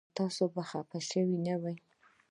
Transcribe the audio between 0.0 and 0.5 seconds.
ایا تاسو